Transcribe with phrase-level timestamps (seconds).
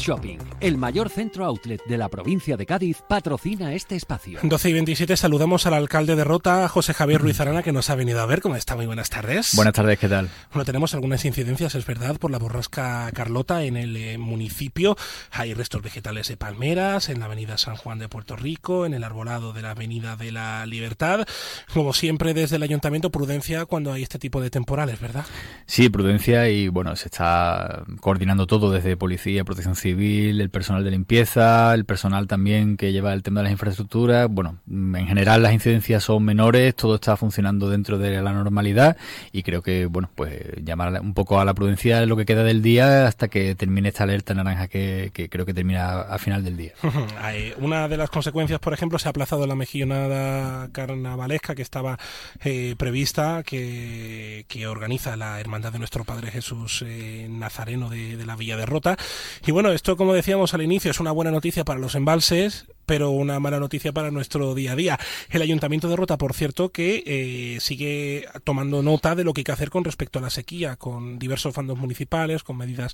[0.00, 4.40] Shopping, el mayor centro outlet de la provincia de Cádiz, patrocina este espacio.
[4.42, 7.94] 12 y 27 saludamos al alcalde de Rota, José Javier Ruiz Arana, que nos ha
[7.94, 8.40] venido a ver.
[8.40, 8.76] ¿Cómo está?
[8.76, 9.54] Muy buenas tardes.
[9.54, 10.30] Buenas tardes, ¿qué tal?
[10.52, 14.96] Bueno, tenemos algunas incidencias, es verdad, por la borrasca Carlota en el eh, municipio.
[15.32, 19.04] Hay restos vegetales de palmeras en la avenida San Juan de Puerto Rico, en el
[19.04, 21.26] arbolado de la avenida de la Libertad.
[21.72, 25.26] Como siempre, desde el ayuntamiento, prudencia cuando hay este tipo de temporales, ¿verdad?
[25.66, 30.90] Sí, prudencia y bueno, se está coordinando todo desde policía, protección civil, el personal de
[30.90, 34.28] limpieza, el personal también que lleva el tema de las infraestructuras.
[34.30, 38.96] Bueno, en general las incidencias son menores, todo está funcionando dentro de la normalidad
[39.32, 40.32] y creo que, bueno, pues
[40.64, 44.04] llamar un poco a la prudencia lo que queda del día hasta que termine esta
[44.04, 46.72] alerta naranja que, creo que termina a final del día.
[47.58, 51.98] Una de las consecuencias, por ejemplo, se ha aplazado la mejillonada carnavalesca que estaba
[52.42, 58.56] eh, prevista, que, organiza la Hermandad de Nuestro Padre Jesús eh, Nazareno de, la Villa
[58.56, 58.96] de Rota.
[59.46, 63.12] Y bueno, esto, como decíamos al inicio, es una buena noticia para los embalses, pero
[63.12, 64.98] una mala noticia para nuestro día a día.
[65.30, 69.44] El Ayuntamiento de Rota, por cierto, que eh, sigue tomando nota de lo que hay
[69.44, 72.92] que hacer con respecto a la sequía, con diversos fondos municipales, con medidas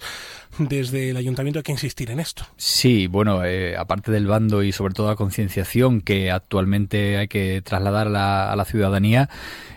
[0.58, 1.58] desde el Ayuntamiento.
[1.58, 2.46] Hay que insistir en esto.
[2.56, 7.62] Sí, bueno, eh, aparte del bando y sobre todo la concienciación que actualmente hay que
[7.62, 9.28] trasladar a la ciudadanía,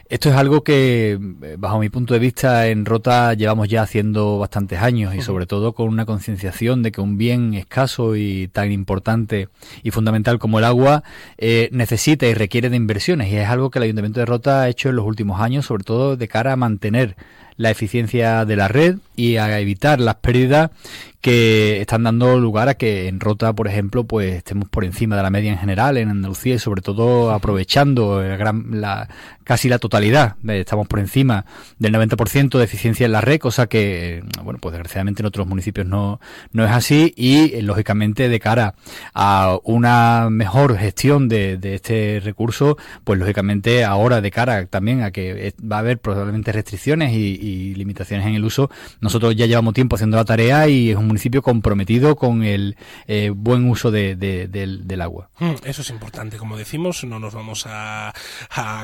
[0.10, 4.40] esto es algo que, eh, bajo mi punto de vista, en Rota llevamos ya haciendo
[4.40, 8.72] bastantes años y sobre todo con una concienciación de que un bien escaso y tan
[8.72, 9.50] importante
[9.84, 11.04] y fundamental como el agua
[11.38, 13.32] eh, necesita y requiere de inversiones.
[13.32, 15.84] Y es algo que el Ayuntamiento de Rota ha hecho en los últimos años, sobre
[15.84, 17.16] todo de cara a mantener
[17.58, 20.72] la eficiencia de la red y a evitar las pérdidas
[21.22, 25.24] que están dando lugar a que en Rota, por ejemplo, pues estemos por encima de
[25.24, 29.10] la media en general en Andalucía y sobre todo aprovechando la,
[29.44, 31.46] casi la totalidad, estamos por encima
[31.78, 35.86] del 90% de eficiencia en la red, cosa que, bueno, pues desgraciadamente en otros municipios
[35.86, 36.22] no,
[36.54, 38.76] no es así y eh, lógicamente de cara
[39.14, 45.12] a una mejor gestión de, de este recurso, pues lógicamente ahora de cara también a
[45.12, 48.70] que va a haber probablemente restricciones y, limitaciones en el uso,
[49.02, 52.78] nosotros ya llevamos tiempo haciendo la tarea y es un municipio comprometido con el
[53.08, 55.30] eh, buen uso de, del, agua.
[55.40, 58.14] Mm, eso es importante, como decimos, no nos vamos a,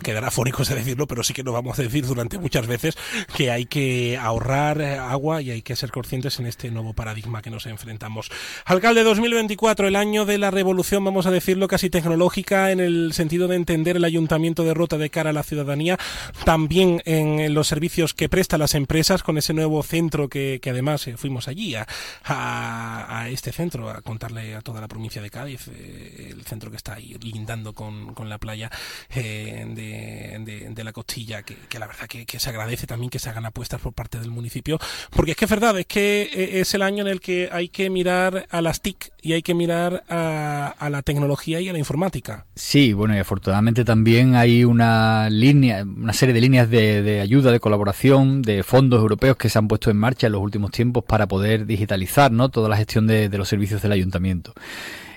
[0.03, 2.97] quedar afónicos de decirlo, pero sí que nos vamos a decir durante muchas veces
[3.36, 7.50] que hay que ahorrar agua y hay que ser conscientes en este nuevo paradigma que
[7.50, 8.31] nos enfrentamos.
[8.66, 13.47] Alcalde 2024, el año de la revolución, vamos a decirlo, casi tecnológica en el sentido
[13.47, 15.97] de entender el ayuntamiento de Rota de cara a la ciudadanía,
[16.44, 21.07] también en los servicios que prestan las empresas con ese nuevo centro que, que además
[21.07, 21.88] eh, fuimos allí a,
[22.24, 26.78] a, este centro, a contarle a toda la provincia de Cádiz, eh, el centro que
[26.78, 28.70] está ahí lindando con, con la playa
[29.14, 33.46] eh, de, de, la costilla, que, la verdad que, se agradece también que se hagan
[33.46, 34.80] apuestas por parte del municipio,
[35.12, 37.70] porque es que es verdad, es que eh, es el año en el que hay
[37.70, 41.74] que mirar a las TIC y hay que mirar a, a la tecnología y a
[41.74, 42.46] la informática.
[42.56, 47.59] Sí, bueno, y afortunadamente también hay una línea, una serie de líneas de ayuda, de
[47.59, 51.28] colaboración, de fondos europeos que se han puesto en marcha en los últimos tiempos para
[51.28, 52.50] poder digitalizar ¿no?
[52.50, 54.54] toda la gestión de, de los servicios del ayuntamiento.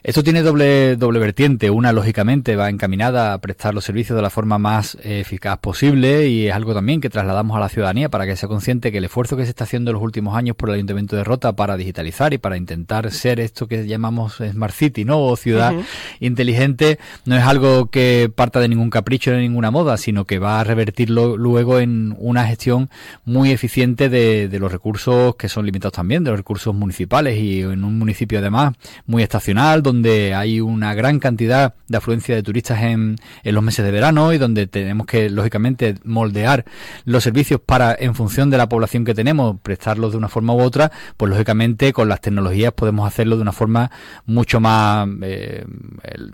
[0.03, 1.71] Esto tiene doble, doble vertiente.
[1.71, 6.47] Una, lógicamente, va encaminada a prestar los servicios de la forma más eficaz posible y
[6.47, 9.37] es algo también que trasladamos a la ciudadanía para que sea consciente que el esfuerzo
[9.37, 12.33] que se está haciendo en los últimos años por el Ayuntamiento de Rota para digitalizar
[12.33, 15.21] y para intentar ser esto que llamamos Smart City, ¿no?
[15.21, 15.75] O ciudad
[16.21, 20.39] inteligente, no es algo que parta de ningún capricho ni de ninguna moda, sino que
[20.39, 22.89] va a revertirlo luego en una gestión
[23.25, 27.63] muy eficiente de, de los recursos que son limitados también, de los recursos municipales y
[27.63, 28.75] en un municipio además
[29.07, 33.85] muy estacional, donde hay una gran cantidad de afluencia de turistas en, en los meses
[33.85, 36.65] de verano y donde tenemos que, lógicamente, moldear
[37.05, 40.61] los servicios para, en función de la población que tenemos, prestarlos de una forma u
[40.61, 43.91] otra, pues lógicamente con las tecnologías podemos hacerlo de una forma
[44.27, 45.65] mucho más eh,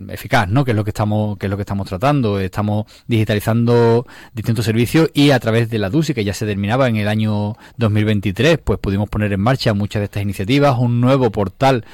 [0.09, 0.65] eficaz, ¿no?
[0.65, 2.41] Que es lo que estamos, que es lo que estamos tratando.
[2.41, 6.97] Estamos digitalizando distintos servicios y a través de la DUSI, que ya se terminaba en
[6.97, 11.85] el año 2023, pues pudimos poner en marcha muchas de estas iniciativas, un nuevo portal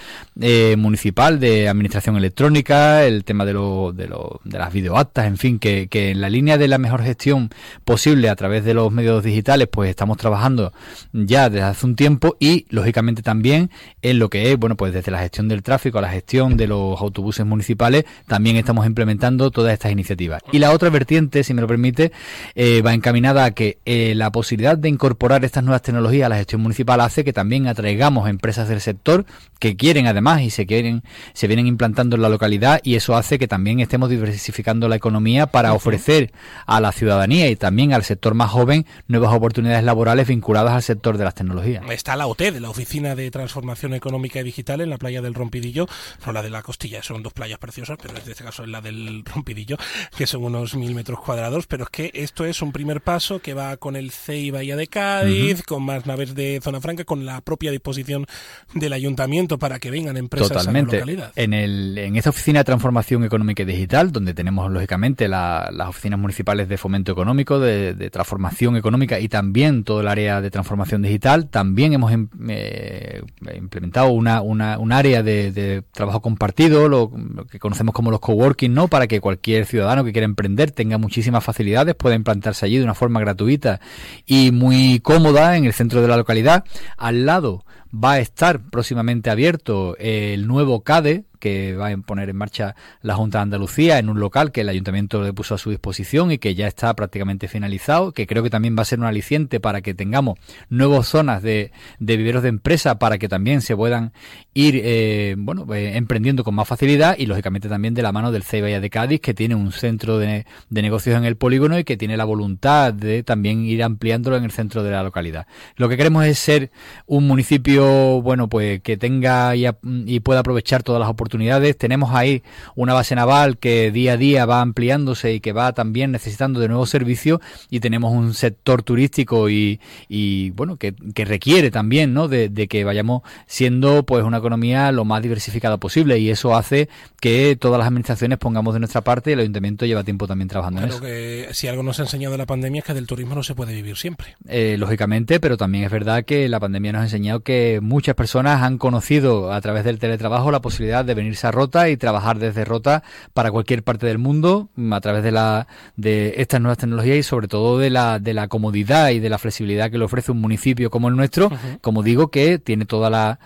[0.41, 5.37] eh, municipal de administración electrónica, el tema de, lo, de, lo, de las videoactas, en
[5.37, 7.50] fin, que, que, en la línea de la mejor gestión
[7.85, 10.73] posible a través de los medios digitales, pues estamos trabajando
[11.12, 13.70] ya desde hace un tiempo y, lógicamente, también
[14.02, 16.67] en lo que es, bueno, pues desde la gestión del tráfico a la gestión de
[16.67, 20.43] los autobuses municipales, también estamos implementando todas estas iniciativas.
[20.53, 22.12] Y la otra vertiente, si me lo permite,
[22.55, 26.37] eh, va encaminada a que eh, la posibilidad de incorporar estas nuevas tecnologías a la
[26.37, 29.25] gestión municipal hace que también atraigamos empresas del sector
[29.58, 31.03] que quieren además y se quieren
[31.41, 35.47] se vienen implantando en la localidad y eso hace que también estemos diversificando la economía
[35.47, 36.35] para ofrecer
[36.67, 41.17] a la ciudadanía y también al sector más joven nuevas oportunidades laborales vinculadas al sector
[41.17, 41.83] de las tecnologías.
[41.91, 45.87] Está la OTE, la Oficina de Transformación Económica y Digital, en la playa del Rompidillo,
[46.27, 48.83] no la de la Costilla, son dos playas preciosas, pero en este caso es la
[48.83, 49.79] del Rompidillo,
[50.15, 53.55] que son unos mil metros cuadrados, pero es que esto es un primer paso que
[53.55, 57.41] va con el CEI Bahía de Cádiz, con más naves de Zona Franca, con la
[57.41, 58.27] propia disposición
[58.75, 61.30] del ayuntamiento para que vengan empresas a la localidad.
[61.37, 66.19] En, el, en esta oficina de transformación económica y digital, donde tenemos lógicamente las oficinas
[66.19, 71.49] municipales de fomento económico, de, transformación económica y también todo el área de transformación digital,
[71.49, 73.23] también hemos em, eh,
[73.56, 77.11] implementado una, una, un área de, trabajo compartido, lo,
[77.50, 78.88] que conocemos como los coworking, ¿no?
[78.88, 82.94] Para que cualquier ciudadano que quiera emprender tenga muchísimas facilidades, pueda implantarse allí de una
[82.94, 83.81] forma gratuita
[84.27, 86.65] y muy cómoda en el centro de la localidad.
[86.97, 92.37] Al lado va a estar próximamente abierto el nuevo CADE, que va a poner en
[92.37, 95.71] marcha la Junta de Andalucía en un local que el ayuntamiento le puso a su
[95.71, 99.07] disposición y que ya está prácticamente finalizado, que creo que también va a ser un
[99.07, 100.39] aliciente para que tengamos
[100.69, 104.13] nuevas zonas de, de viveros de empresa para que también se puedan
[104.55, 108.43] ir eh, bueno eh, emprendiendo con más facilidad y lógicamente también de la mano del
[108.43, 111.97] CEIBA de Cádiz que tiene un centro de, de negocios en el polígono y que
[111.97, 115.47] tiene la voluntad de también ir ampliándolo en el centro de la localidad.
[115.77, 116.71] Lo que queremos es ser
[117.07, 119.67] un municipio bueno pues que tenga y,
[120.07, 121.30] y pueda aprovechar todas las oportunidades
[121.77, 122.43] tenemos ahí
[122.75, 126.69] una base naval que día a día va ampliándose y que va también necesitando de
[126.69, 127.41] nuevos servicios
[127.71, 132.29] y tenemos un sector turístico y, y bueno, que, que, requiere también, ¿no?
[132.29, 136.88] De, que vayamos siendo pues una economía lo más diversificada posible y eso hace
[137.21, 140.82] que todas las administraciones pongamos de nuestra parte y el ayuntamiento lleva tiempo también trabajando
[140.82, 141.00] en eso.
[141.00, 143.73] que si algo nos ha enseñado la pandemia es que del turismo no se puede
[143.75, 144.37] vivir siempre.
[144.49, 148.62] Eh, lógicamente, pero también es verdad que la pandemia nos ha enseñado que muchas personas
[148.62, 152.64] han conocido a través del teletrabajo la posibilidad de venirse a Rota y trabajar desde
[152.64, 153.02] Rota
[153.34, 157.22] para cualquier parte del mundo mm, a través de la de estas nuevas tecnologías y
[157.22, 160.40] sobre todo de la de la comodidad y de la flexibilidad que le ofrece un
[160.40, 161.50] municipio como el nuestro,
[161.81, 163.38] como digo que tiene toda la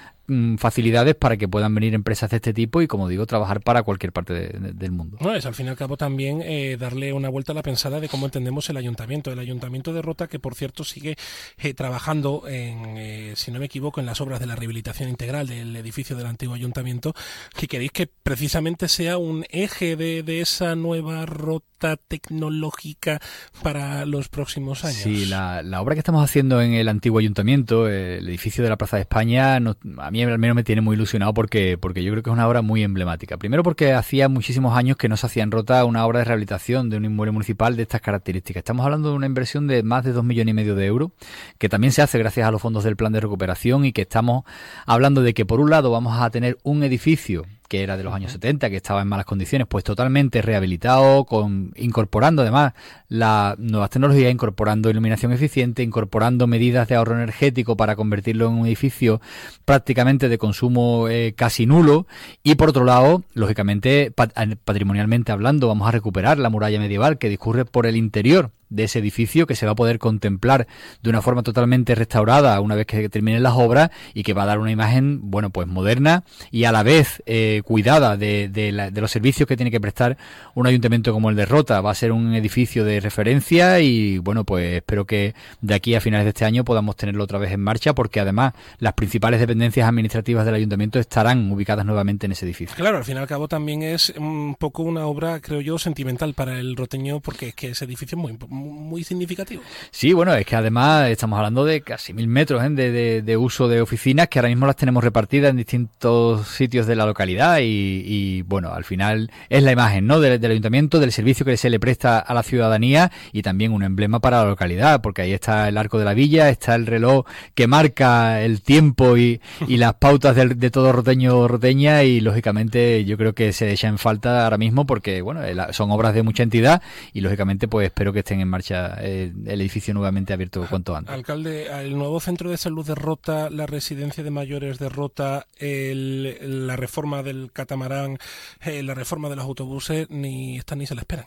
[0.58, 4.12] facilidades para que puedan venir empresas de este tipo y, como digo, trabajar para cualquier
[4.12, 5.18] parte del mundo.
[5.20, 8.00] No, es al fin y al cabo también eh, darle una vuelta a la pensada
[8.00, 9.32] de cómo entendemos el ayuntamiento.
[9.32, 11.16] El ayuntamiento de Rota, que por cierto sigue
[11.58, 15.46] eh, trabajando, en, eh, si no me equivoco, en las obras de la rehabilitación integral
[15.46, 17.14] del edificio del antiguo ayuntamiento,
[17.56, 21.73] que queréis que precisamente sea un eje de, de esa nueva Rota
[22.08, 23.20] tecnológica
[23.62, 24.96] para los próximos años.
[24.96, 28.96] Sí, la, obra que estamos haciendo en el antiguo ayuntamiento, el edificio de la Plaza
[28.96, 32.22] de España, nos, a mí al menos me tiene muy ilusionado porque, porque yo creo
[32.22, 33.36] que es una obra muy emblemática.
[33.36, 36.90] Primero porque hacía muchísimos años que no se hacía en Rota una obra de rehabilitación
[36.90, 38.60] de un inmueble municipal de estas características.
[38.60, 41.10] Estamos hablando de una inversión de más de dos millones y medio de euros,
[41.58, 44.44] que también se hace gracias a los fondos del plan de recuperación y que estamos
[44.86, 48.14] hablando de que por un lado vamos a tener un edificio que era de los
[48.14, 52.72] años 70, que estaba en malas condiciones, pues totalmente rehabilitado, con, incorporando además
[53.08, 58.66] las nuevas tecnologías, incorporando iluminación eficiente, incorporando medidas de ahorro energético para convertirlo en un
[58.66, 59.20] edificio
[59.64, 62.06] prácticamente de consumo eh, casi nulo.
[62.44, 67.64] Y por otro lado, lógicamente, patrimonialmente hablando, vamos a recuperar la muralla medieval que discurre
[67.64, 70.66] por el interior de ese edificio que se va a poder contemplar
[71.02, 74.46] de una forma totalmente restaurada una vez que terminen las obras y que va a
[74.46, 79.10] dar una imagen, bueno, pues moderna y a la vez eh, cuidada de, de, los
[79.10, 80.16] servicios que tiene que prestar
[80.54, 81.80] un ayuntamiento como el de Rota.
[81.80, 86.00] Va a ser un edificio de referencia y, bueno, pues espero que de aquí a
[86.00, 89.88] finales de este año podamos tenerlo otra vez en marcha porque además las principales dependencias
[89.88, 92.76] administrativas del ayuntamiento estarán ubicadas nuevamente en ese edificio.
[92.76, 96.34] Claro, al fin y al cabo también es un poco una obra, creo yo, sentimental
[96.34, 99.62] para el roteño porque es que ese edificio es muy, muy significativo.
[99.90, 102.70] Sí, bueno, es que además estamos hablando de casi mil metros ¿eh?
[102.70, 107.06] de, uso de oficinas que ahora mismo las tenemos repartidas en distintos sitios de la
[107.06, 110.20] localidad y, bueno, al final es la imagen ¿no?
[110.20, 114.20] del, ayuntamiento, del servicio que se le presta a la ciudadanía y también un emblema
[114.20, 117.66] para la localidad, porque ahí está el arco de la villa, está el reloj que
[117.66, 123.52] marca el tiempo y, las pautas de, todo roteño roteña y lógicamente yo creo que
[123.52, 125.40] se echa en falta ahora mismo porque bueno,
[125.72, 126.80] son obras de mucha entidad
[127.12, 131.12] y lógicamente pues espero que estén en marcha eh, el edificio nuevamente abierto cuanto antes.
[131.12, 136.76] Alcalde, el nuevo centro de salud de Rota, la residencia de mayores de Rota, la
[136.76, 138.18] reforma del catamarán,
[138.62, 141.26] eh, la reforma de los autobuses, ni están ni se la esperan.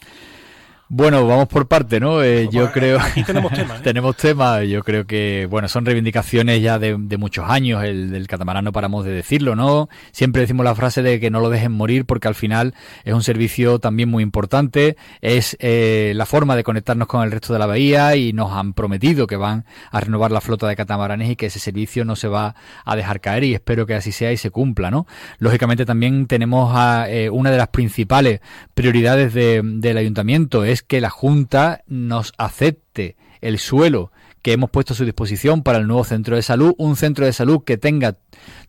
[0.90, 2.24] Bueno, vamos por parte, ¿no?
[2.24, 2.98] Eh, yo creo.
[2.98, 3.80] Aquí tenemos temas.
[3.80, 3.84] ¿eh?
[3.84, 4.66] tenemos temas.
[4.70, 7.84] Yo creo que, bueno, son reivindicaciones ya de, muchos años.
[7.84, 9.90] El del catamarán no paramos de decirlo, ¿no?
[10.14, 13.22] Siempre decimos la frase de que no lo dejen morir porque al final es un
[13.22, 14.96] servicio también muy importante.
[15.20, 18.72] Es eh, la forma de conectarnos con el resto de la bahía y nos han
[18.72, 22.30] prometido que van a renovar la flota de catamaranes y que ese servicio no se
[22.30, 25.06] va a dejar caer y espero que así sea y se cumpla, ¿no?
[25.40, 28.40] Lógicamente también tenemos a, una de las principales
[28.74, 34.12] prioridades del ayuntamiento es que la Junta nos acepte el suelo
[34.48, 37.34] que hemos puesto a su disposición para el nuevo centro de salud, un centro de
[37.34, 38.16] salud que tenga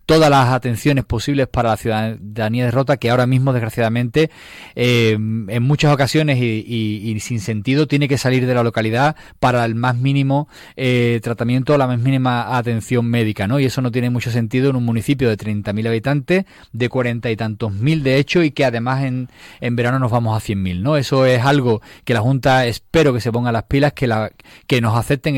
[0.06, 4.30] todas las atenciones posibles para la ciudadanía de Rota, que ahora mismo, desgraciadamente,
[4.74, 9.74] eh, en muchas ocasiones y, sin sentido, tiene que salir de la localidad para el
[9.74, 13.60] más mínimo eh, tratamiento, la más mínima atención médica, ¿no?
[13.60, 17.36] Y eso no tiene mucho sentido en un municipio de 30.000 habitantes, de cuarenta y
[17.36, 19.28] tantos mil de hecho, y que además en,
[19.60, 20.96] en verano nos vamos a 100.000, ¿no?
[20.96, 24.32] Eso es algo que la Junta espero que se ponga las pilas, que, la,
[24.66, 25.36] que nos acepten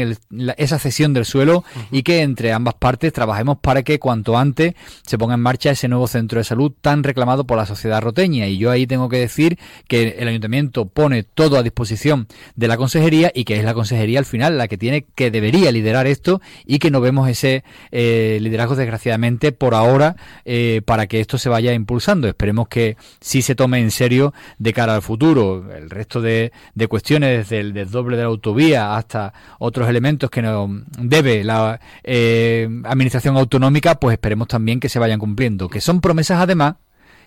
[0.56, 5.18] esa cesión del suelo y que entre ambas partes trabajemos para que cuanto antes se
[5.18, 8.46] ponga en marcha ese nuevo centro de salud tan reclamado por la sociedad roteña.
[8.46, 9.58] Y yo ahí tengo que decir
[9.88, 14.18] que el ayuntamiento pone todo a disposición de la consejería y que es la consejería
[14.18, 18.38] al final la que tiene que debería liderar esto y que no vemos ese eh,
[18.40, 22.28] liderazgo desgraciadamente por ahora eh, para que esto se vaya impulsando.
[22.28, 25.72] Esperemos que sí se tome en serio de cara al futuro.
[25.72, 26.52] El resto de,
[26.88, 32.68] cuestiones, desde el desdoble de la autovía hasta otros elementos que nos debe la eh,
[32.84, 36.74] administración autonómica, pues esperemos también que se vayan cumpliendo, que son promesas además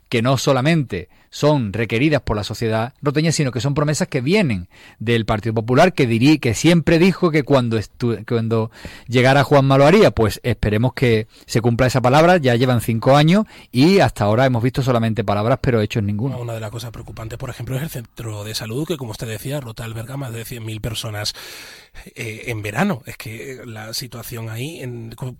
[0.10, 4.70] que no solamente son requeridas por la sociedad roteña, sino que son promesas que vienen
[5.00, 7.80] del Partido Popular, que dirí, que siempre dijo que cuando,
[8.28, 8.70] cuando
[9.08, 10.12] llegara Juan lo haría.
[10.12, 12.38] Pues esperemos que se cumpla esa palabra.
[12.38, 16.38] Ya llevan cinco años y hasta ahora hemos visto solamente palabras, pero hechos ninguno.
[16.38, 19.28] Una de las cosas preocupantes, por ejemplo, es el centro de salud, que como usted
[19.28, 21.34] decía, Rota alberga más de 100.000 personas
[22.16, 23.02] eh, en verano.
[23.06, 24.82] Es que la situación ahí,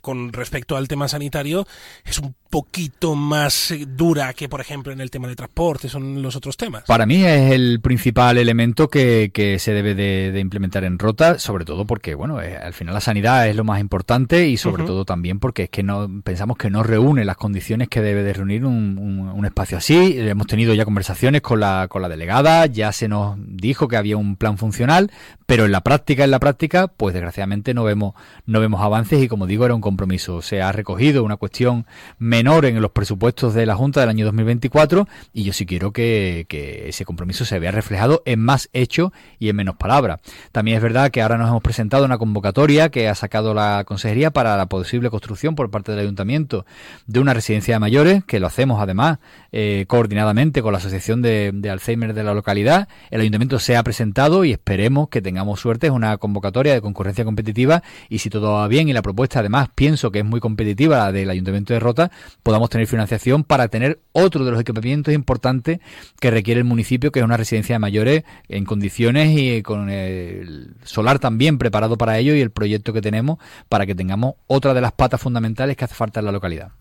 [0.02, 1.68] con, respecto al tema sanitario,
[2.06, 6.36] es un poquito más dura que, por ejemplo, en el tema de transporte, son los
[6.36, 6.84] otros temas.
[6.84, 11.86] Para mí es el principal elemento que, se debe de, implementar en Rota, sobre todo
[11.86, 15.40] porque, bueno, eh, al final la sanidad es lo más importante y sobre todo también
[15.40, 19.00] porque es que no pensamos que no reúne las condiciones que debe de reunir un,
[19.00, 20.16] un, espacio así.
[20.18, 24.16] Hemos tenido ya conversaciones con la, con la delegada, ya se nos dijo que había
[24.16, 25.12] un plan funcional,
[25.46, 29.30] pero en la práctica, en la práctica, pues desgraciadamente no vemos, no vemos avances y
[29.30, 30.42] como digo, era un compromiso.
[30.42, 31.86] Se ha recogido una cuestión
[32.20, 36.46] menor en los presupuestos de la Junta del año 2024 y yo sí quiero que,
[36.90, 40.20] ese compromiso se vea reflejado en más hecho y en menos palabras.
[40.52, 44.32] También es verdad que ahora nos hemos presentado una convocatoria que ha sacado la Consejería
[44.32, 46.66] para la posible construcción por parte del Ayuntamiento
[47.08, 49.20] de una residencia de mayores, que lo hacemos además
[49.54, 52.90] eh, coordinadamente con la Asociación de, de Alzheimer de la localidad.
[53.12, 55.88] El Ayuntamiento se ha presentado y esperemos que tengamos suerte.
[55.88, 59.70] Es una convocatoria de concurrencia competitiva y si todo va bien y la propuesta además
[59.74, 62.12] pienso que es muy competitiva la del Ayuntamiento de Rota,
[62.44, 65.80] podamos tener financiación para tener otro de los equipamientos importantes
[66.20, 70.76] que requiere el municipio, que es una residencia de mayores en condiciones y con el
[70.84, 74.82] solar también preparado para ello y el proyecto que tenemos para que tengamos otra de
[74.82, 76.72] las patas fundamentales que hace falta en la localidad.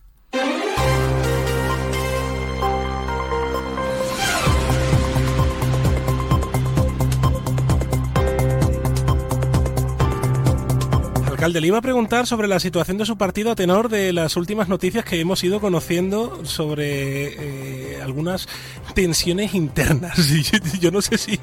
[11.42, 14.36] Alcalde, le iba a preguntar sobre la situación de su partido a tenor de las
[14.36, 18.46] últimas noticias que hemos ido conociendo sobre eh, algunas
[18.94, 20.16] tensiones internas.
[20.80, 21.40] yo, no sé si,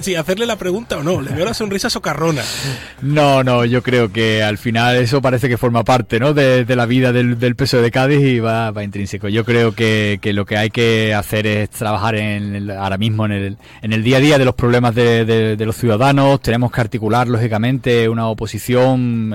[0.00, 1.20] si hacerle la pregunta o no.
[1.20, 2.42] Le veo la sonrisa socarrona.
[3.02, 6.32] No, no, yo creo que al final eso parece que forma parte ¿no?
[6.32, 9.28] de, la vida del, del peso de Cádiz y va, intrínseco.
[9.28, 13.32] Yo creo que, que, lo que hay que hacer es trabajar en ahora mismo en
[13.32, 16.40] el, en el día a día de los problemas de, de los ciudadanos.
[16.42, 18.83] Tenemos que articular, lógicamente, una oposición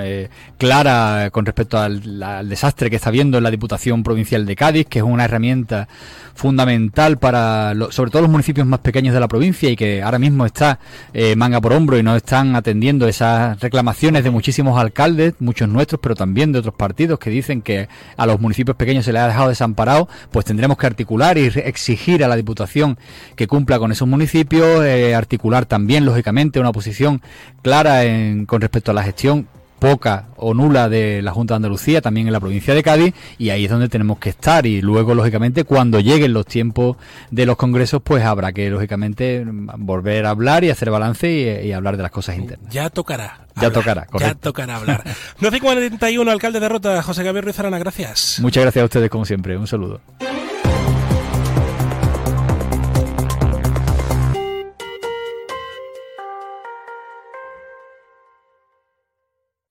[0.02, 4.88] eh, clara con respecto al, desastre que está viendo en la Diputación Provincial de Cádiz,
[4.88, 5.88] que es una herramienta
[6.36, 10.46] fundamental para, sobre todo los municipios más pequeños de la provincia y que ahora mismo
[10.46, 10.80] está
[11.14, 16.00] eh, manga por hombro y no están atendiendo esas reclamaciones de muchísimos alcaldes, muchos nuestros,
[16.02, 19.28] pero también de otros partidos que dicen que a los municipios pequeños se les ha
[19.28, 22.98] dejado desamparado, pues tendremos que articular y exigir a la Diputación
[23.36, 27.22] que cumpla con esos municipios, eh, articular también, lógicamente, una posición
[27.62, 29.39] clara en, con respecto a la gestión
[29.80, 33.50] poca o nula de la Junta de Andalucía, también en la provincia de Cádiz, y
[33.50, 34.66] ahí es donde tenemos que estar.
[34.66, 36.98] Y luego, lógicamente, cuando lleguen los tiempos
[37.32, 41.98] de los congresos, pues habrá que, lógicamente, volver a hablar y hacer balance y, hablar
[41.98, 42.72] de las cosas internas.
[42.72, 43.46] Ya tocará.
[43.60, 44.36] Ya tocará, correcto.
[44.36, 45.04] Ya tocará hablar.
[45.42, 48.40] 12.41, alcalde de Rota, José Gabriel Ruiz Arana, gracias.
[48.42, 49.58] Muchas gracias a ustedes, como siempre.
[49.58, 50.00] Un saludo.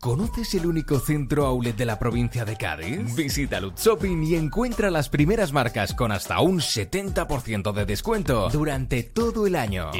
[0.08, 3.14] ¿Este es el único centro outlet de la provincia de Cádiz?
[3.14, 9.02] Visita Lutz Shopping y encuentra las primeras marcas con hasta un 70% de descuento durante
[9.02, 9.90] todo el año.